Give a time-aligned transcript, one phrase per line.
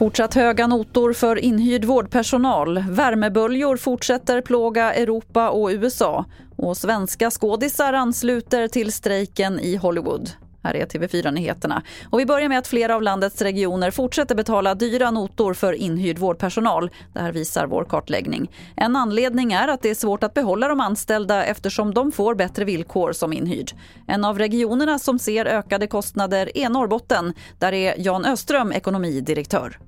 [0.00, 2.84] Fortsatt höga notor för inhyrd vårdpersonal.
[2.90, 6.24] Värmeböljor fortsätter plåga Europa och USA.
[6.56, 10.30] Och svenska skådisar ansluter till strejken i Hollywood.
[10.62, 11.82] Här är TV4-nyheterna.
[12.10, 16.18] Och vi börjar med att flera av landets regioner fortsätter betala dyra notor för inhyrd
[16.18, 16.90] vårdpersonal.
[17.12, 18.50] Det här visar vår kartläggning.
[18.76, 22.64] En anledning är att det är svårt att behålla de anställda eftersom de får bättre
[22.64, 23.72] villkor som inhyrd.
[24.06, 27.34] En av regionerna som ser ökade kostnader är Norrbotten.
[27.58, 29.78] Där är Jan Öström ekonomidirektör.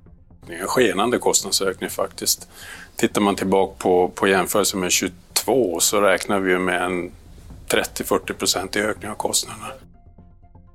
[0.47, 2.47] Det är en skenande kostnadsökning faktiskt.
[2.95, 7.11] Tittar man tillbaka på, på jämförelse med 22 så räknar vi med en
[7.67, 9.67] 30-40 i ökning av kostnaderna.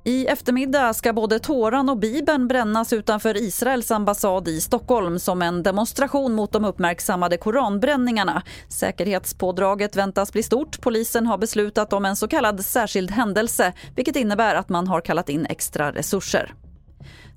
[0.09, 5.63] I eftermiddag ska både Toran och Bibeln brännas utanför Israels ambassad i Stockholm som en
[5.63, 8.43] demonstration mot de uppmärksammade koranbränningarna.
[8.69, 10.81] Säkerhetspådraget väntas bli stort.
[10.81, 15.29] Polisen har beslutat om en så kallad särskild händelse vilket innebär att man har kallat
[15.29, 16.53] in extra resurser.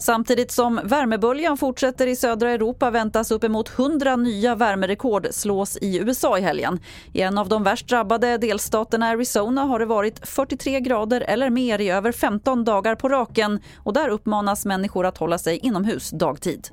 [0.03, 6.39] Samtidigt som värmeböljan fortsätter i södra Europa väntas uppemot 100 nya värmerekord slås i USA
[6.39, 6.81] i helgen.
[7.13, 11.79] I en av de värst drabbade delstaterna Arizona har det varit 43 grader eller mer
[11.79, 16.69] i över 15 dagar på raken och där uppmanas människor att hålla sig inomhus dagtid.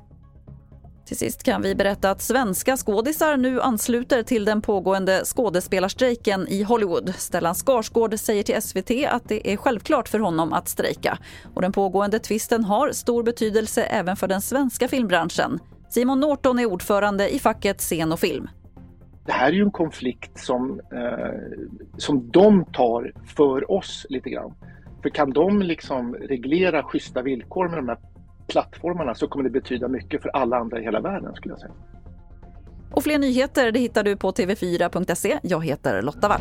[1.10, 6.62] Till sist kan vi berätta att svenska skådisar nu ansluter till den pågående skådespelarstrejken i
[6.62, 7.14] Hollywood.
[7.16, 11.18] Stellan Skarsgård säger till SVT att det är självklart för honom att strejka.
[11.54, 15.58] Och den pågående tvisten har stor betydelse även för den svenska filmbranschen.
[15.88, 18.48] Simon Norton är ordförande i facket Scen och film.
[19.26, 21.58] Det här är ju en konflikt som, eh,
[21.96, 24.54] som de tar för oss lite grann.
[25.02, 27.98] För kan de liksom reglera schyssta villkor med de här
[28.50, 31.72] plattformarna så kommer det betyda mycket för alla andra i hela världen skulle jag säga.
[32.92, 35.38] Och fler nyheter det hittar du på tv4.se.
[35.42, 36.40] Jag heter Lotta Wall.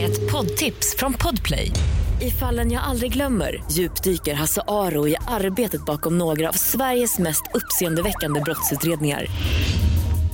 [0.00, 1.72] Ett poddtips från Podplay.
[2.20, 7.42] I fallen jag aldrig glömmer djupdyker Hasse Aro i arbetet bakom några av Sveriges mest
[7.54, 9.26] uppseendeväckande brottsutredningar